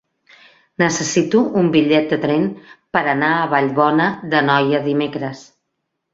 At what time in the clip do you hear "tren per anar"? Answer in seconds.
2.23-3.31